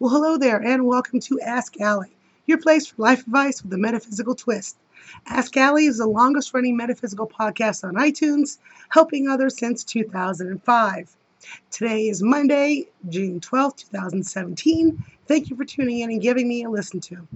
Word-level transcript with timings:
Well, 0.00 0.12
hello 0.12 0.38
there, 0.38 0.62
and 0.62 0.86
welcome 0.86 1.18
to 1.18 1.40
Ask 1.40 1.80
Allie, 1.80 2.16
your 2.46 2.58
place 2.58 2.86
for 2.86 3.02
life 3.02 3.22
advice 3.22 3.64
with 3.64 3.72
a 3.72 3.78
metaphysical 3.78 4.36
twist. 4.36 4.76
Ask 5.26 5.56
Allie 5.56 5.86
is 5.86 5.98
the 5.98 6.06
longest 6.06 6.54
running 6.54 6.76
metaphysical 6.76 7.26
podcast 7.26 7.82
on 7.82 7.96
iTunes, 7.96 8.58
helping 8.90 9.26
others 9.26 9.58
since 9.58 9.82
2005. 9.82 11.16
Today 11.72 12.06
is 12.06 12.22
Monday, 12.22 12.86
June 13.08 13.40
12, 13.40 13.74
2017. 13.74 15.04
Thank 15.26 15.50
you 15.50 15.56
for 15.56 15.64
tuning 15.64 15.98
in 15.98 16.10
and 16.10 16.22
giving 16.22 16.46
me 16.46 16.62
a 16.62 16.70
listen 16.70 17.00
to. 17.00 17.26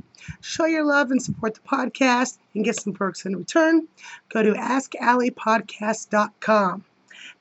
Show 0.40 0.66
your 0.66 0.84
love 0.84 1.10
and 1.10 1.20
support 1.20 1.54
the 1.54 1.60
podcast 1.62 2.38
and 2.54 2.64
get 2.64 2.80
some 2.80 2.92
perks 2.92 3.26
in 3.26 3.34
return. 3.34 3.88
Go 4.28 4.44
to 4.44 4.52
AskAlliePodcast.com. 4.52 6.84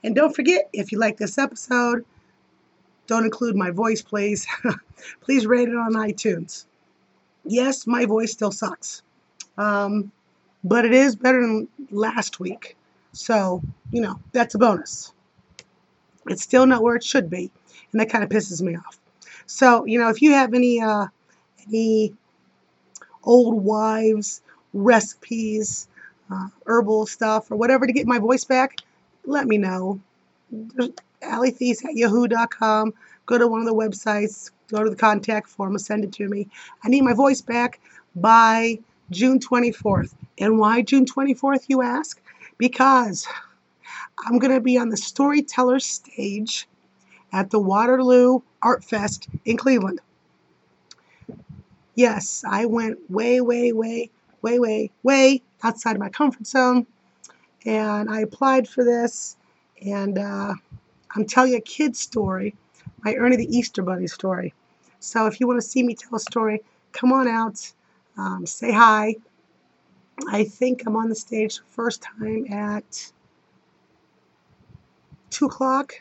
And 0.03 0.15
don't 0.15 0.35
forget, 0.35 0.67
if 0.73 0.91
you 0.91 0.97
like 0.97 1.17
this 1.17 1.37
episode, 1.37 2.05
don't 3.11 3.25
include 3.25 3.57
my 3.57 3.71
voice, 3.71 4.01
please. 4.01 4.47
please 5.21 5.45
rate 5.45 5.67
it 5.67 5.75
on 5.75 5.95
iTunes. 5.95 6.63
Yes, 7.43 7.85
my 7.85 8.05
voice 8.05 8.31
still 8.31 8.53
sucks. 8.53 9.01
Um, 9.57 10.13
but 10.63 10.85
it 10.85 10.93
is 10.93 11.17
better 11.17 11.41
than 11.41 11.67
last 11.89 12.39
week. 12.39 12.77
So, 13.11 13.61
you 13.91 14.01
know, 14.01 14.17
that's 14.31 14.55
a 14.55 14.57
bonus. 14.57 15.11
It's 16.27 16.41
still 16.41 16.65
not 16.65 16.83
where 16.83 16.95
it 16.95 17.03
should 17.03 17.29
be, 17.29 17.51
and 17.91 17.99
that 17.99 18.09
kind 18.09 18.23
of 18.23 18.29
pisses 18.29 18.61
me 18.61 18.77
off. 18.77 18.97
So, 19.45 19.83
you 19.83 19.99
know, 19.99 20.07
if 20.07 20.21
you 20.21 20.31
have 20.31 20.53
any 20.53 20.79
uh, 20.79 21.07
any 21.67 22.13
old 23.25 23.61
wives 23.61 24.41
recipes, 24.73 25.89
uh, 26.31 26.47
herbal 26.65 27.07
stuff, 27.07 27.51
or 27.51 27.57
whatever 27.57 27.85
to 27.85 27.91
get 27.91 28.07
my 28.07 28.19
voice 28.19 28.45
back, 28.45 28.77
let 29.25 29.47
me 29.47 29.57
know. 29.57 29.99
Alliethees 31.21 31.85
at 31.85 31.95
yahoo.com. 31.95 32.93
Go 33.25 33.37
to 33.37 33.47
one 33.47 33.61
of 33.61 33.67
the 33.67 33.73
websites, 33.73 34.51
go 34.69 34.83
to 34.83 34.89
the 34.89 34.95
contact 34.95 35.47
form, 35.47 35.71
and 35.71 35.81
send 35.81 36.03
it 36.03 36.13
to 36.13 36.27
me. 36.27 36.47
I 36.83 36.89
need 36.89 37.01
my 37.01 37.13
voice 37.13 37.41
back 37.41 37.79
by 38.15 38.79
June 39.09 39.39
24th. 39.39 40.13
And 40.39 40.57
why 40.57 40.81
June 40.81 41.05
24th, 41.05 41.65
you 41.67 41.81
ask? 41.81 42.21
Because 42.57 43.27
I'm 44.25 44.39
going 44.39 44.53
to 44.53 44.61
be 44.61 44.77
on 44.77 44.89
the 44.89 44.97
storyteller 44.97 45.79
stage 45.79 46.67
at 47.31 47.49
the 47.49 47.59
Waterloo 47.59 48.39
Art 48.61 48.83
Fest 48.83 49.29
in 49.45 49.57
Cleveland. 49.57 50.01
Yes, 51.95 52.43
I 52.47 52.65
went 52.65 52.97
way, 53.09 53.41
way, 53.41 53.71
way, 53.73 54.09
way, 54.41 54.59
way, 54.59 54.91
way 55.03 55.41
outside 55.63 55.99
my 55.99 56.09
comfort 56.09 56.47
zone. 56.47 56.87
And 57.65 58.09
I 58.09 58.21
applied 58.21 58.67
for 58.67 58.83
this. 58.83 59.37
And 59.85 60.17
uh, 60.17 60.53
I'm 61.15 61.25
telling 61.25 61.51
you 61.51 61.57
a 61.57 61.61
kid's 61.61 61.99
story, 61.99 62.55
my 63.03 63.15
Ernie 63.15 63.37
the 63.37 63.57
Easter 63.57 63.81
Bunny 63.81 64.07
story. 64.07 64.53
So 64.99 65.25
if 65.27 65.39
you 65.39 65.47
want 65.47 65.61
to 65.61 65.67
see 65.67 65.83
me 65.83 65.95
tell 65.95 66.15
a 66.15 66.19
story, 66.19 66.61
come 66.91 67.11
on 67.11 67.27
out, 67.27 67.71
um, 68.17 68.45
say 68.45 68.71
hi. 68.71 69.15
I 70.29 70.43
think 70.43 70.83
I'm 70.85 70.95
on 70.95 71.09
the 71.09 71.15
stage 71.15 71.59
first 71.67 72.03
time 72.03 72.45
at 72.51 73.11
2 75.31 75.47
o'clock, 75.47 75.95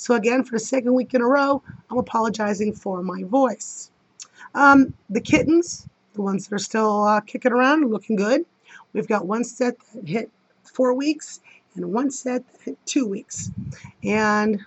So 0.00 0.14
again, 0.14 0.44
for 0.44 0.52
the 0.52 0.60
second 0.60 0.94
week 0.94 1.12
in 1.12 1.20
a 1.20 1.26
row, 1.26 1.62
I'm 1.90 1.98
apologizing 1.98 2.72
for 2.72 3.02
my 3.02 3.22
voice. 3.24 3.90
Um, 4.54 4.94
the 5.10 5.20
kittens, 5.20 5.86
the 6.14 6.22
ones 6.22 6.48
that 6.48 6.54
are 6.54 6.58
still 6.58 7.04
uh, 7.04 7.20
kicking 7.20 7.52
around, 7.52 7.90
looking 7.90 8.16
good. 8.16 8.46
We've 8.94 9.06
got 9.06 9.26
one 9.26 9.44
set 9.44 9.76
that 9.94 10.08
hit 10.08 10.30
four 10.64 10.94
weeks 10.94 11.40
and 11.74 11.92
one 11.92 12.10
set 12.10 12.50
that 12.50 12.62
hit 12.62 12.78
two 12.86 13.06
weeks. 13.06 13.50
And 14.02 14.64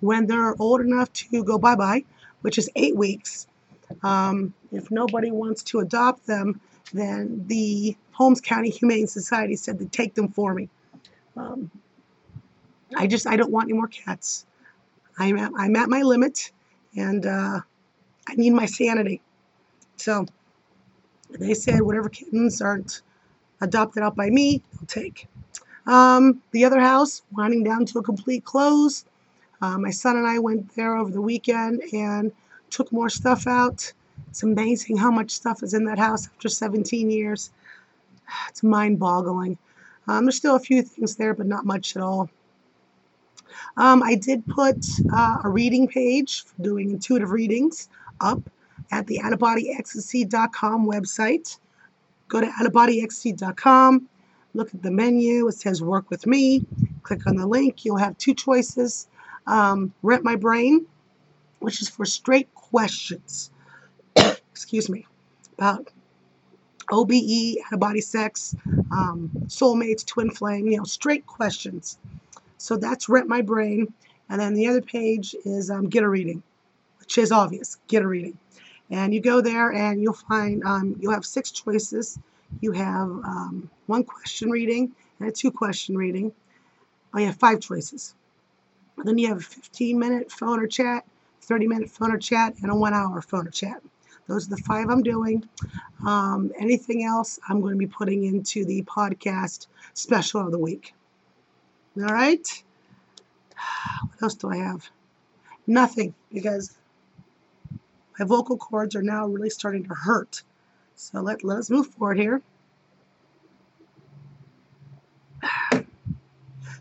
when 0.00 0.26
they're 0.26 0.60
old 0.60 0.80
enough 0.80 1.12
to 1.12 1.44
go 1.44 1.58
bye-bye, 1.58 2.02
which 2.40 2.56
is 2.56 2.70
eight 2.74 2.96
weeks, 2.96 3.46
um, 4.02 4.54
if 4.72 4.90
nobody 4.90 5.30
wants 5.30 5.62
to 5.64 5.80
adopt 5.80 6.26
them, 6.26 6.58
then 6.94 7.44
the 7.48 7.94
Holmes 8.12 8.40
County 8.40 8.70
Humane 8.70 9.06
Society 9.06 9.56
said 9.56 9.78
to 9.78 9.84
take 9.84 10.14
them 10.14 10.28
for 10.28 10.54
me. 10.54 10.70
Um, 11.36 11.70
I 12.96 13.06
just 13.06 13.26
I 13.26 13.36
don't 13.36 13.50
want 13.50 13.66
any 13.66 13.74
more 13.74 13.88
cats. 13.88 14.46
I'm 15.18 15.38
at, 15.38 15.52
I'm 15.56 15.76
at 15.76 15.88
my 15.88 16.02
limit, 16.02 16.52
and 16.96 17.26
uh, 17.26 17.60
I 18.28 18.34
need 18.34 18.50
my 18.50 18.66
sanity. 18.66 19.20
So 19.96 20.26
they 21.30 21.54
said 21.54 21.82
whatever 21.82 22.08
kittens 22.08 22.60
aren't 22.60 23.02
adopted 23.60 24.02
out 24.02 24.16
by 24.16 24.30
me, 24.30 24.62
they'll 24.72 24.86
take. 24.86 25.28
Um, 25.86 26.42
the 26.52 26.64
other 26.64 26.80
house 26.80 27.22
winding 27.32 27.64
down 27.64 27.86
to 27.86 27.98
a 27.98 28.02
complete 28.02 28.44
close. 28.44 29.04
Uh, 29.60 29.78
my 29.78 29.90
son 29.90 30.16
and 30.16 30.26
I 30.26 30.38
went 30.38 30.74
there 30.74 30.96
over 30.96 31.10
the 31.10 31.20
weekend 31.20 31.82
and 31.92 32.32
took 32.70 32.92
more 32.92 33.08
stuff 33.08 33.46
out. 33.46 33.92
It's 34.28 34.42
amazing 34.42 34.96
how 34.96 35.10
much 35.10 35.30
stuff 35.30 35.62
is 35.62 35.74
in 35.74 35.84
that 35.86 35.98
house 35.98 36.26
after 36.26 36.48
17 36.48 37.10
years. 37.10 37.50
It's 38.48 38.62
mind-boggling. 38.62 39.58
Um, 40.08 40.24
there's 40.24 40.36
still 40.36 40.56
a 40.56 40.60
few 40.60 40.82
things 40.82 41.16
there, 41.16 41.34
but 41.34 41.46
not 41.46 41.66
much 41.66 41.96
at 41.96 42.02
all. 42.02 42.30
Um, 43.76 44.02
I 44.02 44.14
did 44.14 44.46
put 44.46 44.84
uh, 45.12 45.38
a 45.44 45.48
reading 45.48 45.88
page 45.88 46.44
doing 46.60 46.90
intuitive 46.90 47.30
readings 47.30 47.88
up 48.20 48.40
at 48.90 49.06
the 49.06 49.18
outofbodyecstasy.com 49.18 50.86
website. 50.86 51.58
Go 52.28 52.40
to 52.40 52.46
outofbodyecstasy.com, 52.46 54.08
look 54.54 54.74
at 54.74 54.82
the 54.82 54.90
menu. 54.90 55.48
It 55.48 55.54
says 55.54 55.82
Work 55.82 56.10
with 56.10 56.26
Me. 56.26 56.64
Click 57.02 57.26
on 57.26 57.36
the 57.36 57.46
link. 57.46 57.84
You'll 57.84 57.96
have 57.96 58.16
two 58.18 58.34
choices. 58.34 59.08
Um, 59.46 59.92
Rent 60.02 60.24
My 60.24 60.36
Brain, 60.36 60.86
which 61.58 61.82
is 61.82 61.88
for 61.88 62.04
straight 62.04 62.54
questions. 62.54 63.50
Excuse 64.16 64.88
me. 64.88 65.06
About 65.58 65.90
OBE, 66.90 67.56
out 67.72 67.80
body 67.80 68.00
sex, 68.00 68.54
um, 68.90 69.30
soulmates, 69.46 70.04
twin 70.04 70.30
flame, 70.30 70.66
you 70.66 70.76
know, 70.76 70.84
straight 70.84 71.26
questions. 71.26 71.98
So 72.62 72.76
that's 72.76 73.08
Rent 73.08 73.26
My 73.26 73.42
Brain. 73.42 73.92
And 74.28 74.40
then 74.40 74.54
the 74.54 74.68
other 74.68 74.80
page 74.80 75.34
is 75.44 75.68
um, 75.68 75.88
Get 75.88 76.04
a 76.04 76.08
Reading, 76.08 76.44
which 77.00 77.18
is 77.18 77.32
obvious, 77.32 77.76
Get 77.88 78.04
a 78.04 78.06
Reading. 78.06 78.38
And 78.88 79.12
you 79.12 79.20
go 79.20 79.40
there 79.40 79.72
and 79.72 80.00
you'll 80.00 80.12
find, 80.12 80.62
um, 80.62 80.94
you'll 81.00 81.12
have 81.12 81.26
six 81.26 81.50
choices. 81.50 82.20
You 82.60 82.70
have 82.70 83.08
um, 83.08 83.68
one 83.86 84.04
question 84.04 84.48
reading 84.48 84.92
and 85.18 85.28
a 85.28 85.32
two 85.32 85.50
question 85.50 85.98
reading. 85.98 86.30
Oh, 87.12 87.18
you 87.18 87.26
have 87.26 87.36
five 87.36 87.58
choices. 87.58 88.14
And 88.96 89.08
then 89.08 89.18
you 89.18 89.26
have 89.26 89.38
a 89.38 89.40
15 89.40 89.98
minute 89.98 90.30
phone 90.30 90.60
or 90.60 90.68
chat, 90.68 91.04
30 91.40 91.66
minute 91.66 91.90
phone 91.90 92.12
or 92.12 92.18
chat, 92.18 92.54
and 92.62 92.70
a 92.70 92.76
one 92.76 92.94
hour 92.94 93.20
phone 93.22 93.48
or 93.48 93.50
chat. 93.50 93.82
Those 94.28 94.46
are 94.46 94.50
the 94.50 94.62
five 94.62 94.88
I'm 94.88 95.02
doing. 95.02 95.48
Um, 96.06 96.52
anything 96.60 97.02
else, 97.02 97.40
I'm 97.48 97.60
going 97.60 97.72
to 97.72 97.78
be 97.78 97.88
putting 97.88 98.22
into 98.22 98.64
the 98.64 98.82
podcast 98.82 99.66
special 99.94 100.42
of 100.42 100.52
the 100.52 100.58
week. 100.58 100.94
All 101.96 102.04
right? 102.04 102.64
What 104.00 104.22
else 104.22 104.34
do 104.34 104.48
I 104.48 104.56
have? 104.56 104.88
Nothing, 105.66 106.14
because 106.32 106.76
my 108.18 108.24
vocal 108.24 108.56
cords 108.56 108.96
are 108.96 109.02
now 109.02 109.26
really 109.26 109.50
starting 109.50 109.84
to 109.84 109.94
hurt. 109.94 110.42
So 110.96 111.20
let, 111.20 111.44
let 111.44 111.58
us 111.58 111.70
move 111.70 111.88
forward 111.88 112.18
here. 112.18 112.40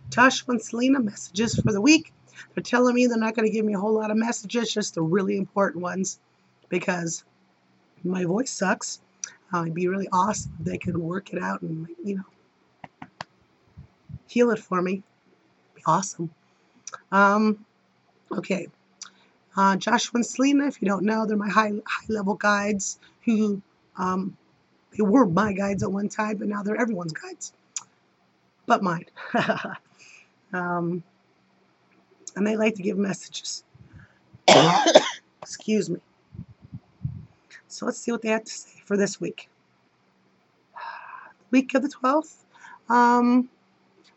Joshua 0.09 0.53
and 0.53 0.61
Selena 0.61 0.99
messages 0.99 1.55
for 1.55 1.72
the 1.72 1.81
week. 1.81 2.13
They're 2.53 2.63
telling 2.63 2.95
me 2.95 3.07
they're 3.07 3.17
not 3.17 3.35
going 3.35 3.47
to 3.47 3.53
give 3.53 3.66
me 3.66 3.73
a 3.73 3.79
whole 3.79 3.93
lot 3.93 4.11
of 4.11 4.17
messages, 4.17 4.73
just 4.73 4.96
the 4.96 5.02
really 5.02 5.37
important 5.37 5.84
ones, 5.84 6.19
because 6.69 7.23
my 8.03 8.25
voice 8.25 8.52
sucks. 8.52 9.02
Uh, 9.53 9.64
it'd 9.64 9.73
be 9.73 9.87
really 9.87 10.07
awesome 10.11 10.53
if 10.59 10.66
they 10.66 10.78
could 10.78 10.97
work 10.97 11.34
it 11.34 11.41
out 11.41 11.61
and, 11.61 11.87
you 12.03 12.16
know, 12.16 12.23
heal 14.31 14.49
it 14.51 14.59
for 14.59 14.81
me. 14.81 15.03
awesome. 15.85 16.29
Um, 17.11 17.66
okay. 18.31 18.67
Uh, 19.57 19.75
Joshua 19.75 20.19
and 20.19 20.25
Selena, 20.25 20.67
if 20.67 20.81
you 20.81 20.87
don't 20.87 21.03
know, 21.03 21.25
they're 21.25 21.35
my 21.35 21.49
high, 21.49 21.73
high 21.85 22.05
level 22.07 22.35
guides 22.35 22.97
who, 23.25 23.61
um, 23.97 24.37
they 24.97 25.03
were 25.03 25.25
my 25.25 25.51
guides 25.51 25.83
at 25.83 25.91
one 25.91 26.07
time, 26.07 26.37
but 26.37 26.47
now 26.47 26.63
they're 26.63 26.79
everyone's 26.79 27.11
guides. 27.11 27.51
But 28.66 28.81
mine. 28.81 29.05
um, 30.53 31.03
and 32.37 32.47
they 32.47 32.55
like 32.55 32.75
to 32.75 32.83
give 32.83 32.97
messages. 32.97 33.66
Excuse 35.41 35.89
me. 35.89 35.99
So 37.67 37.85
let's 37.85 37.97
see 37.97 38.11
what 38.13 38.22
they 38.22 38.29
have 38.29 38.45
to 38.45 38.51
say 38.51 38.81
for 38.85 38.95
this 38.95 39.19
week. 39.19 39.49
Week 41.51 41.73
of 41.73 41.81
the 41.81 41.89
12th. 41.89 42.35
Um, 42.89 43.49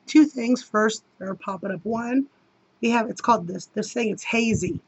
two 0.07 0.25
things. 0.25 0.63
First, 0.63 1.05
they're 1.19 1.35
popping 1.35 1.73
up. 1.73 1.85
One, 1.85 2.27
we 2.81 2.91
have 2.91 3.09
it's 3.09 3.21
called 3.21 3.47
this. 3.47 3.67
They're 3.67 3.83
saying 3.83 4.13
it's 4.13 4.25
hazy, 4.25 4.81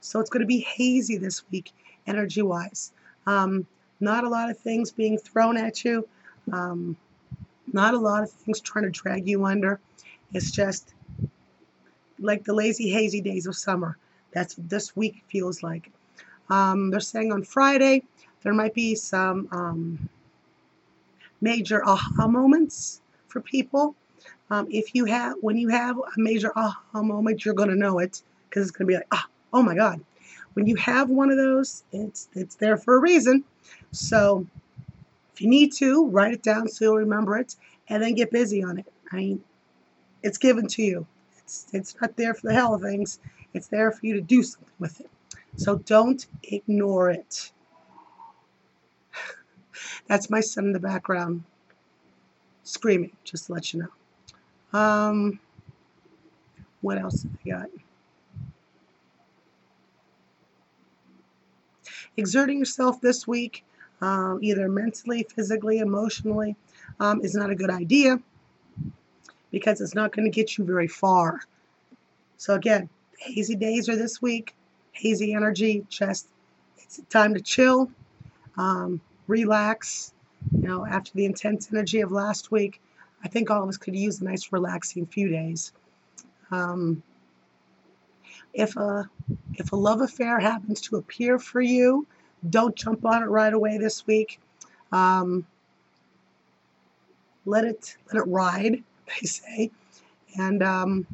so 0.00 0.20
it's 0.20 0.30
going 0.30 0.42
to 0.42 0.46
be 0.46 0.60
hazy 0.60 1.16
this 1.16 1.42
week, 1.50 1.72
energy-wise. 2.06 2.92
Um, 3.26 3.66
not 4.00 4.24
a 4.24 4.28
lot 4.28 4.50
of 4.50 4.58
things 4.58 4.92
being 4.92 5.18
thrown 5.18 5.56
at 5.56 5.84
you. 5.84 6.06
Um, 6.52 6.96
not 7.72 7.94
a 7.94 7.98
lot 7.98 8.22
of 8.22 8.30
things 8.30 8.60
trying 8.60 8.84
to 8.84 8.90
drag 8.90 9.26
you 9.26 9.44
under. 9.44 9.80
It's 10.32 10.50
just 10.50 10.94
like 12.18 12.44
the 12.44 12.52
lazy, 12.54 12.90
hazy 12.90 13.20
days 13.20 13.46
of 13.46 13.56
summer. 13.56 13.96
That's 14.32 14.58
what 14.58 14.68
this 14.68 14.94
week 14.94 15.22
feels 15.28 15.62
like. 15.62 15.90
Um, 16.50 16.90
they're 16.90 17.00
saying 17.00 17.32
on 17.32 17.42
Friday 17.42 18.02
there 18.42 18.52
might 18.52 18.74
be 18.74 18.94
some 18.94 19.48
um, 19.52 20.08
major 21.40 21.82
aha 21.86 22.26
moments 22.26 23.00
for 23.28 23.40
people. 23.40 23.94
Um, 24.50 24.66
if 24.70 24.94
you 24.94 25.04
have, 25.06 25.36
when 25.40 25.56
you 25.56 25.68
have 25.68 25.96
a 25.96 26.02
major 26.16 26.52
aha 26.56 27.02
moment, 27.02 27.44
you're 27.44 27.54
going 27.54 27.70
to 27.70 27.76
know 27.76 27.98
it 27.98 28.22
because 28.48 28.62
it's 28.62 28.70
going 28.76 28.86
to 28.86 28.90
be 28.92 28.96
like, 28.96 29.06
ah, 29.12 29.26
oh 29.52 29.62
my 29.62 29.74
God. 29.74 30.00
When 30.54 30.66
you 30.66 30.76
have 30.76 31.10
one 31.10 31.30
of 31.30 31.36
those, 31.36 31.82
it's 31.92 32.28
it's 32.34 32.54
there 32.54 32.76
for 32.76 32.96
a 32.96 33.00
reason. 33.00 33.42
So 33.90 34.46
if 35.32 35.40
you 35.40 35.48
need 35.48 35.72
to, 35.74 36.06
write 36.06 36.32
it 36.32 36.42
down 36.42 36.68
so 36.68 36.84
you'll 36.84 36.96
remember 36.96 37.36
it, 37.36 37.56
and 37.88 38.02
then 38.02 38.14
get 38.14 38.30
busy 38.30 38.62
on 38.62 38.78
it. 38.78 38.86
I 39.10 39.16
mean, 39.16 39.42
it's 40.22 40.38
given 40.38 40.68
to 40.68 40.82
you. 40.82 41.06
It's 41.38 41.66
it's 41.72 41.96
not 42.00 42.16
there 42.16 42.34
for 42.34 42.46
the 42.46 42.54
hell 42.54 42.74
of 42.74 42.82
things. 42.82 43.18
It's 43.52 43.66
there 43.66 43.90
for 43.90 44.06
you 44.06 44.14
to 44.14 44.20
do 44.20 44.42
something 44.42 44.68
with 44.78 45.00
it. 45.00 45.10
So 45.56 45.78
don't 45.78 46.24
ignore 46.44 47.10
it. 47.10 47.52
That's 50.06 50.30
my 50.30 50.40
son 50.40 50.66
in 50.66 50.72
the 50.72 50.80
background 50.80 51.42
screaming, 52.62 53.12
just 53.24 53.46
to 53.46 53.52
let 53.52 53.72
you 53.72 53.80
know. 53.80 53.88
Um, 54.74 55.38
what 56.80 56.98
else 56.98 57.22
have 57.22 57.32
I 57.46 57.48
got? 57.48 57.68
Exerting 62.16 62.58
yourself 62.58 63.00
this 63.00 63.26
week, 63.26 63.64
um, 64.00 64.40
either 64.42 64.68
mentally, 64.68 65.26
physically, 65.34 65.78
emotionally, 65.78 66.56
um, 67.00 67.20
is 67.22 67.34
not 67.34 67.50
a 67.50 67.54
good 67.54 67.70
idea 67.70 68.18
because 69.52 69.80
it's 69.80 69.94
not 69.94 70.14
going 70.14 70.30
to 70.30 70.34
get 70.34 70.58
you 70.58 70.64
very 70.64 70.88
far. 70.88 71.40
So 72.36 72.54
again, 72.54 72.88
hazy 73.18 73.54
days 73.54 73.88
are 73.88 73.96
this 73.96 74.20
week, 74.20 74.54
hazy 74.90 75.34
energy, 75.34 75.86
just 75.88 76.26
it's 76.76 77.00
time 77.08 77.34
to 77.34 77.40
chill, 77.40 77.90
um, 78.56 79.00
relax. 79.28 80.12
You 80.52 80.68
know, 80.68 80.84
after 80.84 81.12
the 81.14 81.24
intense 81.24 81.68
energy 81.72 82.00
of 82.00 82.12
last 82.12 82.50
week, 82.50 82.80
I 83.24 83.28
think 83.28 83.50
all 83.50 83.62
of 83.62 83.68
us 83.68 83.78
could 83.78 83.96
use 83.96 84.20
a 84.20 84.24
nice 84.24 84.52
relaxing 84.52 85.06
few 85.06 85.28
days. 85.30 85.72
Um, 86.50 87.02
if 88.52 88.76
a 88.76 89.08
if 89.54 89.72
a 89.72 89.76
love 89.76 90.02
affair 90.02 90.38
happens 90.38 90.80
to 90.82 90.96
appear 90.96 91.38
for 91.38 91.60
you, 91.62 92.06
don't 92.50 92.76
jump 92.76 93.04
on 93.04 93.22
it 93.22 93.26
right 93.26 93.52
away 93.52 93.78
this 93.78 94.06
week. 94.06 94.40
Um, 94.92 95.46
let 97.46 97.64
it 97.64 97.96
let 98.12 98.22
it 98.22 98.28
ride, 98.28 98.84
they 99.06 99.26
say, 99.26 99.70
and 100.38 100.62
um, 100.62 101.06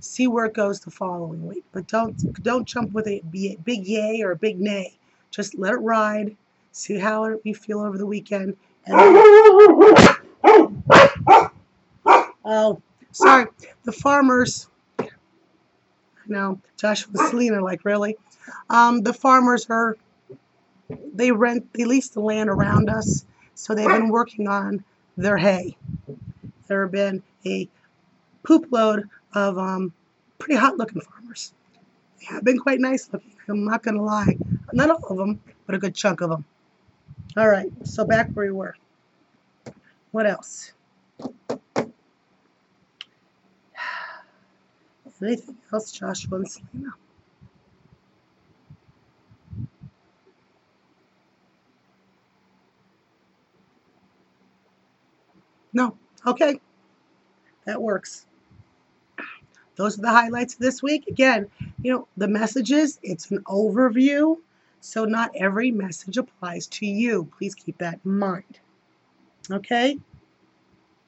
see 0.00 0.26
where 0.26 0.46
it 0.46 0.54
goes 0.54 0.80
the 0.80 0.90
following 0.90 1.46
week. 1.46 1.64
But 1.72 1.86
don't 1.86 2.42
don't 2.42 2.66
jump 2.66 2.92
with 2.92 3.06
a 3.06 3.20
big 3.30 3.86
yay 3.86 4.22
or 4.22 4.32
a 4.32 4.36
big 4.36 4.58
nay. 4.58 4.96
Just 5.30 5.58
let 5.58 5.74
it 5.74 5.78
ride. 5.78 6.36
See 6.72 6.98
how 6.98 7.38
you 7.44 7.54
feel 7.54 7.80
over 7.80 7.98
the 7.98 8.06
weekend. 8.06 8.56
oh, 12.48 12.82
sorry. 13.12 13.46
The 13.84 13.92
farmers. 13.92 14.68
I 14.98 15.06
know 16.26 16.60
Joshua 16.76 17.12
Selena 17.28 17.62
like 17.62 17.84
really. 17.84 18.16
Um, 18.70 19.02
the 19.02 19.12
farmers 19.12 19.66
are. 19.70 19.96
They 21.14 21.30
rent. 21.32 21.72
They 21.74 21.84
lease 21.84 22.08
the 22.08 22.20
land 22.20 22.48
around 22.48 22.88
us, 22.88 23.24
so 23.54 23.74
they've 23.74 23.86
been 23.86 24.08
working 24.08 24.48
on 24.48 24.84
their 25.16 25.36
hay. 25.36 25.76
There 26.66 26.82
have 26.82 26.92
been 26.92 27.22
a 27.46 27.68
poop 28.42 28.66
load 28.70 29.08
of 29.34 29.58
um, 29.58 29.92
pretty 30.38 30.56
hot 30.56 30.78
looking 30.78 31.00
farmers. 31.00 31.52
They 32.18 32.26
have 32.26 32.44
been 32.44 32.58
quite 32.58 32.80
nice 32.80 33.08
looking. 33.12 33.34
I'm 33.48 33.64
not 33.64 33.82
to 33.82 33.92
lie. 34.02 34.38
Not 34.72 34.90
all 34.90 35.12
of 35.12 35.18
them, 35.18 35.40
but 35.66 35.74
a 35.74 35.78
good 35.78 35.94
chunk 35.94 36.20
of 36.20 36.30
them. 36.30 36.44
All 37.36 37.48
right, 37.48 37.70
so 37.84 38.04
back 38.04 38.30
where 38.34 38.46
we 38.46 38.52
were. 38.52 38.76
What 40.12 40.26
else? 40.26 40.72
Anything 45.22 45.56
else, 45.72 45.90
Joshua 45.90 46.36
and 46.38 46.50
Selena? 46.50 46.94
No. 55.72 55.96
Okay. 56.26 56.60
That 57.66 57.82
works. 57.82 58.26
Those 59.76 59.98
are 59.98 60.02
the 60.02 60.10
highlights 60.10 60.54
of 60.54 60.60
this 60.60 60.82
week. 60.82 61.06
Again, 61.06 61.48
you 61.82 61.92
know, 61.92 62.08
the 62.16 62.26
messages, 62.26 62.98
it's 63.02 63.30
an 63.30 63.44
overview, 63.44 64.36
so 64.80 65.04
not 65.04 65.30
every 65.36 65.70
message 65.70 66.16
applies 66.16 66.66
to 66.68 66.86
you. 66.86 67.28
Please 67.38 67.54
keep 67.54 67.78
that 67.78 68.00
in 68.04 68.18
mind. 68.18 68.58
Okay? 69.50 69.98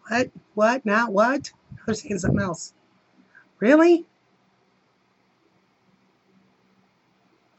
What? 0.09 0.31
What? 0.55 0.87
Now 0.87 1.11
what? 1.11 1.51
I 1.73 1.83
was 1.87 2.03
saying 2.03 2.19
something 2.19 2.41
else. 2.41 2.75
Really? 3.61 4.07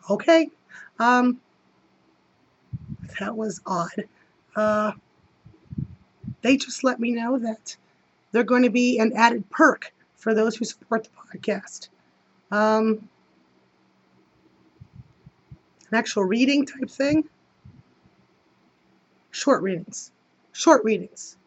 Okay. 0.09 0.50
Um, 1.00 1.39
that 3.19 3.36
was 3.36 3.62
odd. 3.65 4.07
Uh, 4.56 4.94
they 6.42 6.57
just 6.57 6.83
let 6.83 7.00
me 7.00 7.12
know 7.12 7.38
that 7.39 7.75
they're 8.31 8.44
going 8.44 8.63
to 8.63 8.69
be 8.69 9.00
an 9.00 9.13
added 9.15 9.50
perk 9.50 9.94
for 10.15 10.33
those 10.33 10.56
who 10.56 10.65
support 10.65 11.03
the 11.03 11.38
podcast. 11.39 11.89
Um, 12.51 13.07
an 15.89 15.98
actual 15.98 16.24
reading 16.24 16.65
type 16.65 16.89
thing. 16.89 17.30
Short 19.31 19.62
readings. 19.62 20.12
Short 20.51 20.83
readings. 20.83 21.38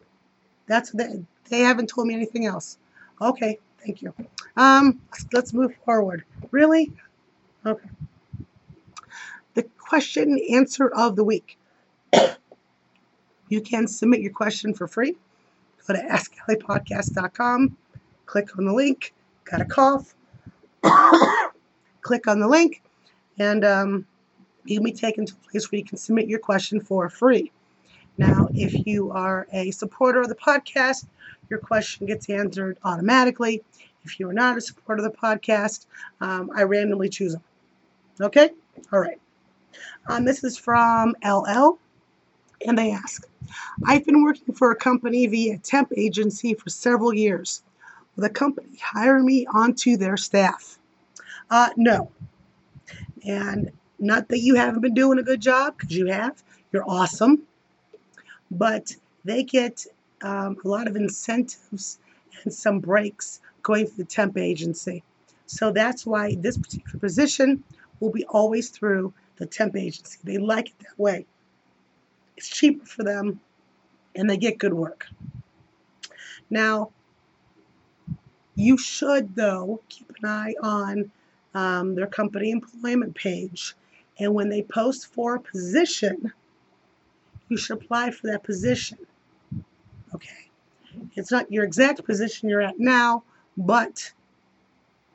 That's 0.67 0.91
they, 0.91 1.23
they 1.49 1.59
haven't 1.59 1.87
told 1.87 2.07
me 2.07 2.15
anything 2.15 2.45
else. 2.45 2.77
Okay, 3.21 3.59
thank 3.79 4.01
you. 4.01 4.13
Um, 4.57 5.01
let's 5.33 5.53
move 5.53 5.75
forward. 5.85 6.23
Really? 6.51 6.91
Okay. 7.65 7.89
The 9.53 9.63
question 9.77 10.39
answer 10.51 10.87
of 10.87 11.15
the 11.15 11.23
week. 11.23 11.57
you 13.49 13.61
can 13.61 13.87
submit 13.87 14.21
your 14.21 14.33
question 14.33 14.73
for 14.73 14.87
free. 14.87 15.15
Go 15.87 15.93
to 15.93 16.01
askalliepodcast.com 16.01 17.77
click 18.25 18.57
on 18.57 18.65
the 18.65 18.73
link. 18.73 19.13
Got 19.45 19.61
a 19.61 19.65
cough? 19.65 20.15
click 22.01 22.27
on 22.27 22.39
the 22.39 22.47
link, 22.47 22.81
and 23.37 23.63
um, 23.63 24.05
you'll 24.65 24.83
be 24.83 24.91
taken 24.91 25.25
to 25.25 25.33
a 25.33 25.51
place 25.51 25.71
where 25.71 25.79
you 25.79 25.85
can 25.85 25.97
submit 25.97 26.27
your 26.27 26.39
question 26.39 26.79
for 26.79 27.09
free. 27.09 27.51
Now, 28.17 28.47
if 28.53 28.85
you 28.87 29.11
are 29.11 29.47
a 29.51 29.71
supporter 29.71 30.21
of 30.21 30.29
the 30.29 30.35
podcast, 30.35 31.05
your 31.49 31.59
question 31.59 32.07
gets 32.07 32.29
answered 32.29 32.77
automatically. 32.83 33.63
If 34.05 34.19
you 34.19 34.29
are 34.29 34.33
not 34.33 34.57
a 34.57 34.61
supporter 34.61 35.05
of 35.05 35.11
the 35.11 35.17
podcast, 35.17 35.85
um, 36.21 36.51
I 36.55 36.63
randomly 36.63 37.09
choose 37.09 37.33
them. 37.33 37.43
Okay? 38.21 38.51
All 38.91 38.99
right. 38.99 39.19
Um, 40.07 40.23
this 40.25 40.43
is 40.43 40.57
from 40.57 41.15
LL, 41.25 41.79
and 42.65 42.77
they 42.77 42.91
ask 42.91 43.27
I've 43.85 44.05
been 44.05 44.23
working 44.23 44.53
for 44.55 44.71
a 44.71 44.75
company 44.75 45.27
via 45.27 45.57
temp 45.57 45.91
agency 45.95 46.53
for 46.53 46.69
several 46.69 47.13
years 47.13 47.61
Will 48.15 48.23
the 48.23 48.29
company 48.29 48.77
hire 48.81 49.21
me 49.21 49.45
onto 49.47 49.97
their 49.97 50.17
staff? 50.17 50.79
Uh, 51.49 51.69
no. 51.75 52.11
And 53.25 53.71
not 53.99 54.29
that 54.29 54.39
you 54.39 54.55
haven't 54.55 54.81
been 54.81 54.93
doing 54.93 55.19
a 55.19 55.23
good 55.23 55.41
job, 55.41 55.75
because 55.77 55.95
you 55.95 56.07
have. 56.07 56.41
You're 56.71 56.89
awesome. 56.89 57.43
But 58.51 58.95
they 59.25 59.43
get 59.43 59.85
um, 60.21 60.57
a 60.63 60.67
lot 60.67 60.87
of 60.87 60.95
incentives 60.95 61.99
and 62.43 62.53
some 62.53 62.79
breaks 62.79 63.41
going 63.65 63.87
through 63.87 64.03
the 64.03 64.09
temp 64.09 64.37
agency. 64.37 65.03
So 65.47 65.71
that's 65.71 66.05
why 66.05 66.35
this 66.35 66.55
particular 66.55 66.99
position 66.99 67.63
will 67.99 68.11
be 68.11 68.23
always 68.25 68.69
through 68.69 69.11
the 69.37 69.47
temp 69.47 69.75
agency. 69.75 70.19
They 70.23 70.37
like 70.37 70.67
it 70.67 70.79
that 70.79 70.99
way. 70.99 71.25
It's 72.37 72.47
cheaper 72.47 72.85
for 72.85 73.03
them 73.03 73.39
and 74.15 74.29
they 74.29 74.37
get 74.37 74.59
good 74.59 74.73
work. 74.73 75.07
Now, 76.49 76.91
you 78.53 78.77
should, 78.77 79.35
though, 79.35 79.81
keep 79.89 80.11
an 80.21 80.29
eye 80.29 80.53
on 80.61 81.11
um, 81.55 81.95
their 81.95 82.07
company 82.07 82.51
employment 82.51 83.15
page. 83.15 83.73
And 84.19 84.33
when 84.35 84.47
they 84.47 84.61
post 84.61 85.07
for 85.07 85.35
a 85.35 85.39
position, 85.39 86.31
you 87.49 87.57
should 87.57 87.77
apply 87.77 88.11
for 88.11 88.27
that 88.27 88.43
position. 88.43 88.99
Okay. 90.13 90.49
It's 91.15 91.31
not 91.31 91.51
your 91.51 91.63
exact 91.63 92.05
position 92.05 92.47
you're 92.47 92.61
at 92.61 92.79
now, 92.79 93.23
but 93.57 94.11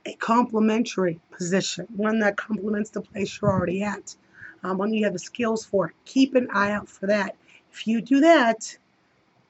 a 0.06 0.14
complementary 0.14 1.20
position, 1.30 1.86
one 1.94 2.18
that 2.20 2.36
complements 2.36 2.90
the 2.90 3.00
place 3.00 3.38
you're 3.40 3.50
already 3.50 3.82
at, 3.82 4.14
um, 4.62 4.78
one 4.78 4.92
you 4.92 5.04
have 5.04 5.12
the 5.12 5.18
skills 5.18 5.64
for. 5.64 5.92
Keep 6.04 6.34
an 6.34 6.48
eye 6.52 6.72
out 6.72 6.88
for 6.88 7.06
that. 7.06 7.36
If 7.72 7.86
you 7.86 8.00
do 8.00 8.20
that, 8.20 8.76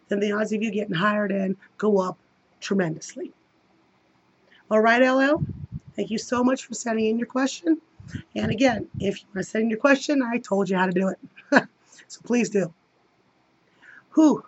then 0.08 0.20
the 0.20 0.32
odds 0.32 0.52
of 0.52 0.62
you 0.62 0.70
getting 0.70 0.94
hired 0.94 1.30
in 1.30 1.56
go 1.78 1.98
up 1.98 2.18
tremendously. 2.60 3.32
All 4.70 4.80
right, 4.80 5.02
LL, 5.02 5.42
thank 5.96 6.10
you 6.10 6.18
so 6.18 6.44
much 6.44 6.64
for 6.64 6.74
sending 6.74 7.06
in 7.06 7.18
your 7.18 7.26
question. 7.26 7.80
And 8.34 8.50
again, 8.50 8.88
if 8.98 9.20
you 9.20 9.26
want 9.34 9.44
to 9.44 9.50
send 9.50 9.64
in 9.64 9.70
your 9.70 9.78
question, 9.78 10.22
I 10.22 10.38
told 10.38 10.68
you 10.68 10.76
how 10.76 10.86
to 10.86 10.92
do 10.92 11.08
it. 11.08 11.18
so 12.08 12.20
please 12.24 12.50
do. 12.50 12.72
Whew. 14.14 14.44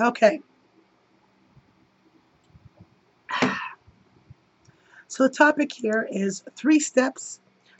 Okay. 0.00 0.40
So 5.12 5.24
the 5.24 5.34
topic 5.34 5.70
here 5.70 6.08
is 6.10 6.42
three 6.56 6.80
steps 6.80 7.38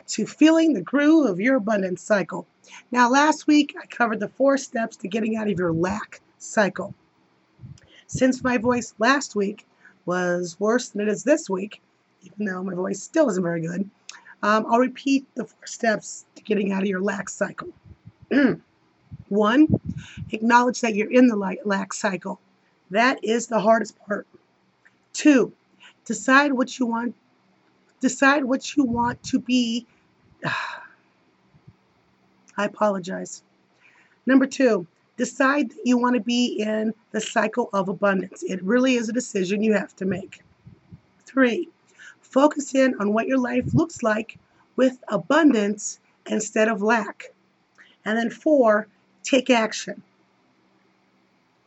to 0.09 0.27
feeling 0.27 0.75
the 0.75 0.83
groove 0.83 1.25
of 1.25 1.41
your 1.41 1.57
abundance 1.57 2.03
cycle. 2.03 2.47
Now, 2.91 3.09
last 3.09 3.47
week 3.47 3.75
I 3.83 3.87
covered 3.87 4.21
the 4.21 4.29
four 4.29 4.59
steps 4.59 4.99
to 4.99 5.09
getting 5.09 5.37
out 5.37 5.49
of 5.49 5.59
your 5.59 5.73
lack 5.73 6.21
cycle. 6.37 6.93
Since 8.07 8.45
my 8.45 8.59
voice 8.59 8.93
last 8.99 9.35
week 9.35 9.67
was 10.05 10.61
worse 10.61 10.91
than 10.91 11.01
it 11.01 11.09
is 11.09 11.25
this 11.25 11.49
week, 11.49 11.81
even 12.21 12.45
though 12.45 12.63
my 12.63 12.75
voice 12.75 13.03
still 13.03 13.31
isn't 13.31 13.43
very 13.43 13.63
good, 13.63 13.89
um, 14.43 14.67
I'll 14.69 14.79
repeat 14.79 15.25
the 15.35 15.47
four 15.47 15.67
steps 15.67 16.27
to 16.35 16.43
getting 16.43 16.71
out 16.71 16.83
of 16.83 16.89
your 16.89 17.01
lack 17.01 17.31
cycle. 17.31 17.69
One, 19.31 19.69
acknowledge 20.33 20.83
that 20.83 20.95
you're 20.95 21.11
in 21.11 21.29
the 21.29 21.57
lack 21.65 21.95
cycle. 21.95 22.41
That 22.91 23.25
is 23.25 23.47
the 23.47 23.61
hardest 23.61 23.99
part. 24.01 24.27
Two, 25.15 25.55
decide 26.05 26.53
what 26.53 26.79
you 26.79 26.85
want. 26.85 27.15
Decide 28.03 28.45
what 28.45 28.77
you 28.77 28.83
want 28.85 29.23
to 29.23 29.39
be. 29.39 29.87
I 32.57 32.65
apologize. 32.65 33.45
Number 34.27 34.45
two, 34.45 34.87
decide 35.17 35.71
that 35.71 35.81
you 35.85 35.97
want 35.97 36.17
to 36.17 36.21
be 36.21 36.57
in 36.61 36.93
the 37.13 37.21
cycle 37.21 37.71
of 37.73 37.89
abundance. 37.89 38.43
It 38.43 38.63
really 38.63 38.97
is 38.97 39.09
a 39.09 39.13
decision 39.13 39.63
you 39.63 39.73
have 39.73 39.95
to 39.97 40.05
make. 40.05 40.43
Three, 41.25 41.69
focus 42.21 42.75
in 42.75 42.97
on 43.01 43.13
what 43.13 43.29
your 43.29 43.39
life 43.39 43.73
looks 43.73 44.03
like 44.03 44.37
with 44.75 44.99
abundance 45.09 46.01
instead 46.27 46.69
of 46.69 46.83
lack. 46.83 47.33
And 48.05 48.19
then 48.19 48.31
four, 48.31 48.89
take 49.23 49.49
action. 49.49 50.03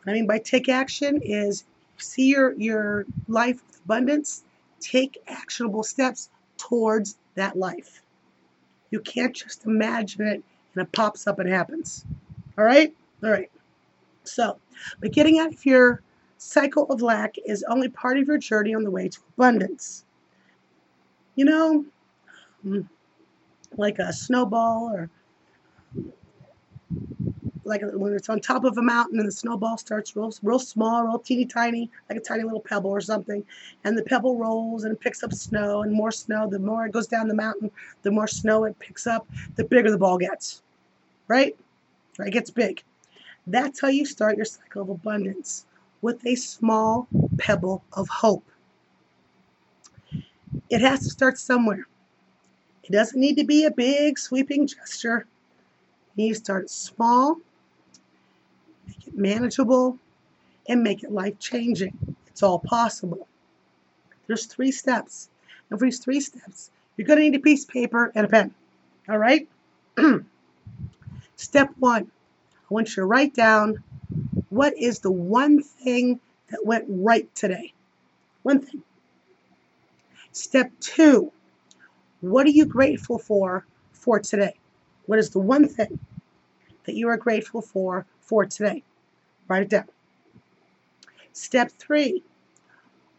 What 0.02 0.12
I 0.12 0.14
mean 0.14 0.26
by 0.26 0.38
take 0.38 0.68
action 0.68 1.20
is 1.22 1.64
see 1.96 2.28
your, 2.28 2.52
your 2.60 3.06
life 3.26 3.62
with 3.66 3.80
abundance, 3.84 4.44
take 4.90 5.22
actionable 5.26 5.82
steps 5.82 6.30
towards 6.56 7.18
that 7.34 7.56
life. 7.56 8.02
You 8.90 9.00
can't 9.00 9.34
just 9.34 9.66
imagine 9.66 10.22
it 10.26 10.42
and 10.74 10.82
it 10.82 10.92
pops 10.92 11.26
up 11.26 11.38
and 11.38 11.48
happens. 11.48 12.04
All 12.56 12.64
right? 12.64 12.94
All 13.22 13.30
right. 13.30 13.50
So, 14.24 14.58
but 15.00 15.12
getting 15.12 15.38
out 15.38 15.52
of 15.52 15.64
your 15.66 16.02
cycle 16.38 16.84
of 16.90 17.02
lack 17.02 17.34
is 17.44 17.64
only 17.68 17.88
part 17.88 18.18
of 18.18 18.26
your 18.26 18.38
journey 18.38 18.74
on 18.74 18.84
the 18.84 18.90
way 18.90 19.08
to 19.08 19.20
abundance. 19.36 20.04
You 21.34 21.44
know, 21.44 21.84
like 23.76 23.98
a 23.98 24.12
snowball 24.12 24.90
or 24.92 25.10
like 27.66 27.82
when 27.82 28.12
it's 28.12 28.28
on 28.28 28.40
top 28.40 28.64
of 28.64 28.78
a 28.78 28.82
mountain 28.82 29.18
and 29.18 29.28
the 29.28 29.32
snowball 29.32 29.76
starts 29.76 30.14
real, 30.14 30.32
real 30.42 30.58
small, 30.58 31.02
real 31.04 31.18
teeny 31.18 31.44
tiny, 31.44 31.90
like 32.08 32.18
a 32.18 32.22
tiny 32.22 32.44
little 32.44 32.60
pebble 32.60 32.90
or 32.90 33.00
something, 33.00 33.44
and 33.84 33.98
the 33.98 34.04
pebble 34.04 34.38
rolls 34.38 34.84
and 34.84 34.92
it 34.92 35.00
picks 35.00 35.22
up 35.22 35.32
snow 35.32 35.82
and 35.82 35.92
more 35.92 36.12
snow. 36.12 36.48
The 36.48 36.58
more 36.58 36.86
it 36.86 36.92
goes 36.92 37.06
down 37.06 37.28
the 37.28 37.34
mountain, 37.34 37.70
the 38.02 38.10
more 38.10 38.28
snow 38.28 38.64
it 38.64 38.78
picks 38.78 39.06
up, 39.06 39.26
the 39.56 39.64
bigger 39.64 39.90
the 39.90 39.98
ball 39.98 40.16
gets, 40.16 40.62
right? 41.28 41.56
Right, 42.18 42.28
it 42.28 42.32
gets 42.32 42.50
big. 42.50 42.82
That's 43.46 43.80
how 43.80 43.88
you 43.88 44.06
start 44.06 44.36
your 44.36 44.46
cycle 44.46 44.82
of 44.82 44.88
abundance 44.88 45.66
with 46.02 46.24
a 46.26 46.34
small 46.34 47.08
pebble 47.36 47.84
of 47.92 48.08
hope. 48.08 48.44
It 50.70 50.80
has 50.80 51.00
to 51.00 51.10
start 51.10 51.38
somewhere. 51.38 51.86
It 52.84 52.92
doesn't 52.92 53.20
need 53.20 53.36
to 53.36 53.44
be 53.44 53.64
a 53.64 53.70
big 53.70 54.18
sweeping 54.18 54.66
gesture. 54.66 55.26
You 56.14 56.34
start 56.34 56.70
small 56.70 57.36
make 58.86 59.06
it 59.06 59.16
manageable, 59.16 59.98
and 60.68 60.82
make 60.82 61.02
it 61.02 61.12
life 61.12 61.38
changing. 61.38 62.16
It's 62.26 62.42
all 62.42 62.58
possible. 62.58 63.26
There's 64.26 64.46
three 64.46 64.72
steps. 64.72 65.30
And 65.70 65.78
for 65.78 65.86
these 65.86 66.00
three 66.00 66.20
steps, 66.20 66.70
you're 66.96 67.06
going 67.06 67.18
to 67.18 67.24
need 67.24 67.36
a 67.36 67.40
piece 67.40 67.64
of 67.64 67.70
paper 67.70 68.12
and 68.14 68.26
a 68.26 68.28
pen. 68.28 68.54
All 69.08 69.18
right? 69.18 69.48
Step 71.36 71.70
one, 71.78 72.10
I 72.54 72.74
want 72.74 72.88
you 72.90 72.94
to 72.96 73.04
write 73.04 73.34
down 73.34 73.82
what 74.48 74.76
is 74.76 75.00
the 75.00 75.10
one 75.10 75.62
thing 75.62 76.20
that 76.50 76.64
went 76.64 76.84
right 76.88 77.32
today. 77.34 77.72
One 78.42 78.60
thing. 78.60 78.82
Step 80.32 80.70
two, 80.80 81.32
what 82.20 82.46
are 82.46 82.50
you 82.50 82.66
grateful 82.66 83.18
for 83.18 83.66
for 83.92 84.18
today? 84.18 84.54
What 85.06 85.18
is 85.18 85.30
the 85.30 85.38
one 85.38 85.68
thing 85.68 85.98
that 86.84 86.94
you 86.94 87.08
are 87.08 87.16
grateful 87.16 87.60
for 87.60 88.06
for 88.26 88.44
today. 88.46 88.82
Write 89.48 89.62
it 89.62 89.70
down. 89.70 89.86
Step 91.32 91.70
three, 91.78 92.22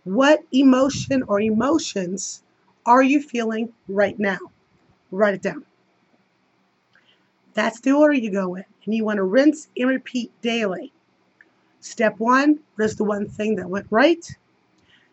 what 0.03 0.41
emotion 0.51 1.23
or 1.23 1.41
emotions 1.41 2.43
are 2.85 3.03
you 3.03 3.21
feeling 3.21 3.73
right 3.87 4.17
now? 4.19 4.39
Write 5.11 5.35
it 5.35 5.41
down. 5.41 5.65
That's 7.53 7.79
the 7.81 7.91
order 7.91 8.13
you 8.13 8.31
go 8.31 8.55
in. 8.55 8.65
And 8.85 8.93
you 8.95 9.03
want 9.03 9.17
to 9.17 9.23
rinse 9.23 9.67
and 9.77 9.89
repeat 9.89 10.31
daily. 10.41 10.93
Step 11.79 12.19
one, 12.19 12.59
what 12.75 12.85
is 12.85 12.95
the 12.95 13.03
one 13.03 13.27
thing 13.27 13.55
that 13.55 13.69
went 13.69 13.87
right? 13.89 14.25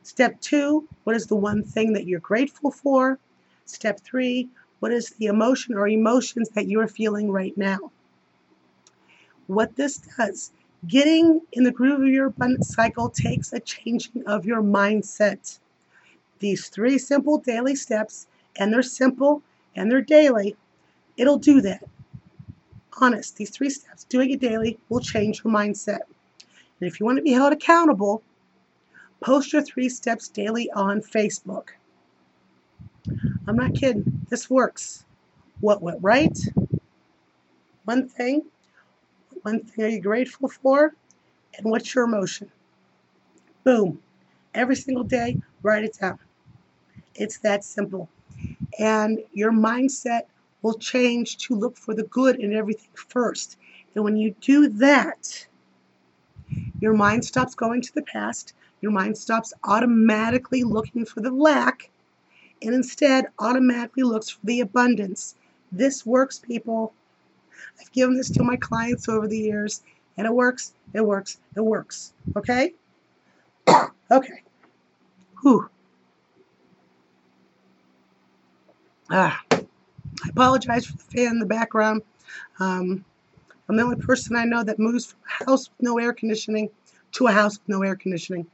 Step 0.03 0.41
two, 0.41 0.87
what 1.05 1.17
is 1.17 1.27
the 1.27 1.37
one 1.37 1.63
thing 1.63 1.95
that 1.95 2.07
you're 2.07 2.21
grateful 2.21 2.71
for? 2.71 3.19
Step 3.65 4.01
three, 4.01 4.49
what 4.81 4.93
is 4.93 5.11
the 5.13 5.27
emotion 5.27 5.75
or 5.75 5.89
emotions 5.89 6.51
that 6.51 6.69
you're 6.69 6.89
feeling 6.89 7.31
right 7.31 7.57
now? 7.57 7.91
What 9.47 9.77
this 9.77 9.99
does. 10.17 10.53
Getting 10.87 11.41
in 11.53 11.65
the 11.65 11.71
groove 11.71 12.01
of 12.01 12.09
your 12.09 12.27
abundance 12.27 12.75
cycle 12.75 13.09
takes 13.09 13.53
a 13.53 13.61
changing 13.61 14.27
of 14.27 14.45
your 14.45 14.63
mindset. 14.63 15.59
These 16.41 16.69
three 16.69 16.99
simple 16.99 17.39
daily 17.39 17.75
steps, 17.75 18.27
and 18.57 18.73
they're 18.73 18.83
simple 18.83 19.43
and 19.75 19.91
they're 19.91 20.03
daily, 20.03 20.57
it'll 21.17 21.39
do 21.39 21.61
that. 21.63 21.83
Honest, 23.01 23.37
these 23.37 23.51
three 23.51 23.71
steps, 23.71 24.05
doing 24.05 24.31
it 24.31 24.41
daily, 24.41 24.79
will 24.89 25.01
change 25.01 25.43
your 25.43 25.53
mindset. 25.53 26.01
And 26.81 26.89
if 26.89 27.01
you 27.01 27.07
want 27.07 27.17
to 27.17 27.23
be 27.23 27.33
held 27.33 27.53
accountable, 27.53 28.23
post 29.21 29.53
your 29.53 29.63
three 29.63 29.89
steps 29.89 30.29
daily 30.29 30.71
on 30.73 31.01
Facebook. 31.01 31.71
I'm 33.47 33.57
not 33.57 33.75
kidding. 33.75 34.27
This 34.29 34.49
works. 34.49 35.05
What 35.61 35.83
went 35.83 35.99
right? 36.03 36.37
One 37.85 38.09
thing 38.09 38.43
one 39.45 39.61
thing 39.61 39.85
are 39.85 39.89
you 39.89 40.01
grateful 40.01 40.49
for? 40.49 40.95
And 41.59 41.71
what's 41.71 41.95
your 41.95 42.05
emotion? 42.05 42.51
Boom. 43.63 44.01
Every 44.55 44.75
single 44.75 45.05
day, 45.05 45.39
write 45.63 45.85
it 45.85 45.99
down. 46.01 46.19
It's 47.15 47.39
that 47.41 47.63
simple. 47.63 48.09
And 48.79 49.21
your 49.35 49.53
mindset 49.53 50.23
will 50.63 50.79
change 50.79 51.37
to 51.39 51.55
look 51.55 51.77
for 51.77 51.95
the 51.95 52.05
good 52.05 52.41
in 52.41 52.55
everything 52.55 52.89
first. 52.95 53.59
And 53.95 54.03
when 54.03 54.17
you 54.17 54.35
do 54.41 54.69
that, 54.69 55.47
your 56.81 56.95
mind 56.95 57.23
stops 57.25 57.55
going 57.55 57.83
to 57.83 57.95
the 57.95 58.03
past. 58.03 58.55
Your 58.81 58.93
mind 58.93 59.19
stops 59.19 59.53
automatically 59.65 60.65
looking 60.65 61.05
for 61.05 61.21
the 61.21 61.31
lack 61.31 61.91
and 62.63 62.75
instead 62.75 63.27
automatically 63.39 64.05
looks 64.05 64.31
for 64.31 64.41
the 64.45 64.61
abundance. 64.61 65.35
This 65.71 66.07
works, 66.07 66.39
people. 66.39 66.95
I've 67.81 67.93
given 67.93 68.17
this 68.17 68.31
to 68.31 68.43
my 68.43 68.57
clients 68.57 69.09
over 69.09 69.27
the 69.29 69.39
years, 69.39 69.83
and 70.17 70.27
it 70.27 70.33
works, 70.33 70.75
it 70.93 71.05
works, 71.05 71.39
it 71.57 71.61
works. 71.61 72.13
Okay? 72.37 72.75
okay. 74.11 74.43
Whew. 75.43 75.69
Ah, 79.11 79.43
I 79.53 80.29
apologize 80.31 80.87
for 80.87 80.97
the 80.97 81.05
fan 81.05 81.33
in 81.33 81.39
the 81.39 81.47
background. 81.47 82.03
Um, 82.59 83.05
I'm 83.69 83.77
the 83.77 83.83
only 83.83 83.97
person 83.97 84.37
I 84.37 84.45
know 84.45 84.65
that 84.65 84.79
moves 84.79 85.07
from 85.07 85.21
a 85.29 85.45
house 85.45 85.69
with 85.69 85.83
no 85.83 85.99
air 85.99 86.13
conditioning 86.13 86.71
to 87.13 87.27
a 87.27 87.33
house 87.33 87.59
with 87.59 87.69
no 87.69 87.83
air 87.83 87.97
conditioning. 87.97 88.47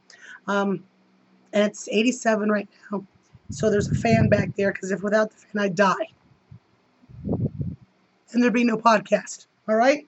Um, 0.47 0.83
and 1.53 1.63
it's 1.63 1.87
87 1.89 2.49
right 2.49 2.67
now. 2.91 3.05
So 3.49 3.69
there's 3.69 3.89
a 3.89 3.93
fan 3.95 4.29
back 4.29 4.55
there 4.55 4.71
because 4.71 4.91
if 4.91 5.03
without 5.03 5.31
the 5.31 5.37
fan, 5.37 5.61
I'd 5.61 5.75
die 5.75 6.09
and 8.31 8.41
there'd 8.41 8.53
be 8.53 8.63
no 8.63 8.77
podcast. 8.77 9.47
All 9.67 9.75
right? 9.75 10.07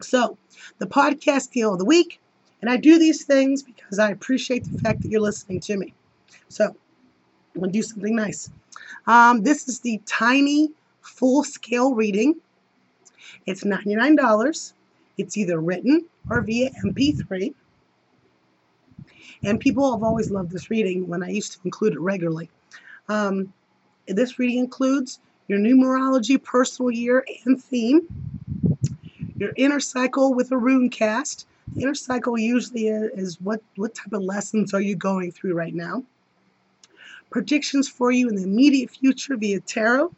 So, 0.00 0.36
the 0.78 0.86
podcast 0.86 1.50
deal 1.50 1.72
of 1.72 1.78
the 1.78 1.84
week, 1.84 2.20
and 2.60 2.70
I 2.70 2.76
do 2.76 2.98
these 2.98 3.24
things 3.24 3.62
because 3.62 3.98
I 3.98 4.10
appreciate 4.10 4.64
the 4.64 4.80
fact 4.80 5.02
that 5.02 5.10
you're 5.10 5.20
listening 5.20 5.60
to 5.60 5.76
me. 5.76 5.94
So, 6.48 6.66
I'm 7.54 7.60
going 7.60 7.72
to 7.72 7.78
do 7.78 7.82
something 7.82 8.16
nice. 8.16 8.50
Um, 9.06 9.42
this 9.42 9.68
is 9.68 9.80
the 9.80 10.00
tiny 10.06 10.70
full 11.00 11.44
scale 11.44 11.94
reading. 11.94 12.34
It's 13.46 13.64
$99. 13.64 14.72
It's 15.16 15.36
either 15.36 15.60
written 15.60 16.06
or 16.28 16.40
via 16.40 16.70
MP3. 16.84 17.54
And 19.44 19.60
people 19.60 19.92
have 19.92 20.02
always 20.02 20.30
loved 20.30 20.50
this 20.50 20.70
reading 20.70 21.06
when 21.06 21.22
I 21.22 21.28
used 21.28 21.52
to 21.52 21.58
include 21.64 21.92
it 21.92 22.00
regularly. 22.00 22.50
Um, 23.08 23.52
this 24.06 24.38
reading 24.38 24.58
includes 24.58 25.20
your 25.48 25.58
numerology 25.58 26.42
personal 26.42 26.90
year 26.90 27.24
and 27.44 27.62
theme, 27.62 28.02
your 29.36 29.52
inner 29.56 29.80
cycle 29.80 30.34
with 30.34 30.52
a 30.52 30.56
rune 30.56 30.90
cast. 30.90 31.46
The 31.74 31.82
inner 31.82 31.94
cycle 31.94 32.38
usually 32.38 32.88
is 32.88 33.40
what, 33.40 33.60
what 33.76 33.94
type 33.94 34.12
of 34.12 34.22
lessons 34.22 34.74
are 34.74 34.80
you 34.80 34.96
going 34.96 35.32
through 35.32 35.54
right 35.54 35.74
now. 35.74 36.04
Predictions 37.30 37.88
for 37.88 38.10
you 38.10 38.28
in 38.28 38.36
the 38.36 38.44
immediate 38.44 38.90
future 38.90 39.36
via 39.36 39.60
tarot, 39.60 40.12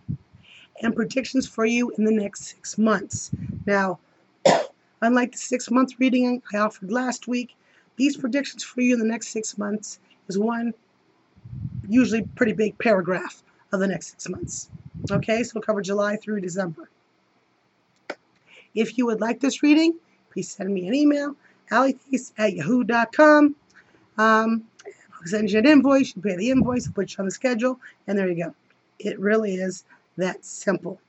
and 0.83 0.95
predictions 0.95 1.47
for 1.47 1.64
you 1.64 1.90
in 1.97 2.04
the 2.04 2.12
next 2.12 2.45
six 2.45 2.76
months. 2.76 3.30
Now, 3.66 3.99
unlike 5.02 5.33
the 5.33 5.38
six 5.38 5.71
month 5.71 5.95
reading 5.99 6.42
I 6.52 6.59
offered 6.59 6.92
last 6.92 7.26
week, 7.26 7.54
these 7.97 8.16
predictions 8.16 8.62
for 8.62 8.83
you 8.83 8.95
in 8.95 9.00
the 9.00 9.06
next 9.06 9.28
six 9.28 9.56
months 9.56 9.99
is 10.28 10.38
one 10.38 10.75
usually 11.88 12.23
pretty 12.35 12.52
big 12.52 12.78
paragraph 12.78 13.42
of 13.73 13.80
the 13.80 13.87
next 13.87 14.11
six 14.11 14.28
months. 14.28 14.68
Okay, 15.10 15.42
so 15.42 15.52
we'll 15.54 15.62
cover 15.62 15.82
July 15.82 16.16
through 16.16 16.40
December. 16.40 16.88
If 18.74 18.98
you 18.98 19.06
would 19.06 19.20
like 19.20 19.40
this 19.40 19.62
reading, 19.62 19.94
please 20.30 20.50
send 20.50 20.72
me 20.72 20.86
an 20.86 20.94
email, 20.94 21.34
alleyface 21.70 22.32
at 22.38 22.54
yahoo.com. 22.54 23.56
Um, 24.18 24.64
I'll 24.86 25.26
send 25.26 25.50
you 25.50 25.58
an 25.58 25.66
invoice, 25.66 26.14
you 26.14 26.22
pay 26.22 26.36
the 26.36 26.50
invoice, 26.50 26.86
I'll 26.86 26.92
put 26.92 27.10
you 27.10 27.16
on 27.20 27.24
the 27.26 27.30
schedule, 27.30 27.80
and 28.06 28.18
there 28.18 28.28
you 28.28 28.44
go. 28.44 28.54
It 28.98 29.18
really 29.18 29.54
is 29.54 29.84
that 30.16 30.44
simple. 30.44 31.00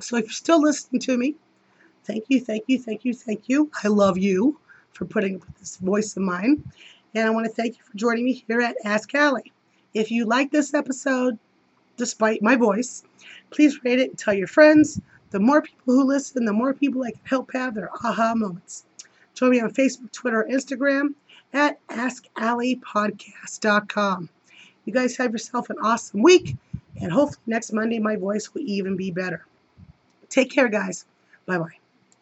So 0.00 0.16
if 0.16 0.26
you're 0.26 0.32
still 0.32 0.62
listening 0.62 1.00
to 1.00 1.16
me, 1.16 1.34
thank 2.04 2.24
you, 2.28 2.40
thank 2.40 2.64
you, 2.68 2.78
thank 2.78 3.04
you, 3.04 3.14
thank 3.14 3.48
you. 3.48 3.70
I 3.82 3.88
love 3.88 4.18
you 4.18 4.58
for 4.92 5.04
putting 5.04 5.36
up 5.36 5.46
with 5.46 5.58
this 5.58 5.76
voice 5.78 6.16
of 6.16 6.22
mine. 6.22 6.62
And 7.14 7.26
I 7.26 7.30
want 7.30 7.46
to 7.46 7.52
thank 7.52 7.78
you 7.78 7.84
for 7.84 7.96
joining 7.96 8.24
me 8.24 8.44
here 8.46 8.60
at 8.60 8.76
Ask 8.84 9.14
Allie. 9.14 9.52
If 9.94 10.10
you 10.10 10.26
like 10.26 10.50
this 10.50 10.74
episode, 10.74 11.38
despite 11.98 12.42
my 12.42 12.56
voice, 12.56 13.02
please 13.50 13.84
rate 13.84 13.98
it 13.98 14.08
and 14.10 14.18
tell 14.18 14.32
your 14.32 14.46
friends. 14.46 14.98
The 15.30 15.40
more 15.40 15.60
people 15.60 15.92
who 15.94 16.04
listen, 16.04 16.46
the 16.46 16.54
more 16.54 16.72
people 16.72 17.02
I 17.02 17.10
can 17.10 17.20
help 17.24 17.52
have 17.52 17.74
their 17.74 17.90
aha 17.94 18.32
moments. 18.34 18.86
Join 19.34 19.50
me 19.50 19.60
on 19.60 19.70
Facebook, 19.70 20.10
Twitter, 20.12 20.48
Instagram 20.50 21.08
at 21.52 21.86
AskAlliePodcast.com. 21.88 24.30
You 24.84 24.92
guys 24.92 25.16
have 25.18 25.32
yourself 25.32 25.70
an 25.70 25.76
awesome 25.82 26.22
week, 26.22 26.56
and 27.00 27.10
hopefully 27.12 27.42
next 27.46 27.72
Monday 27.72 27.98
my 27.98 28.14
voice 28.16 28.54
will 28.54 28.62
even 28.62 28.96
be 28.96 29.10
better. 29.10 29.44
Take 30.30 30.50
care, 30.50 30.68
guys. 30.68 31.04
Bye 31.46 31.58
bye. 31.58 31.77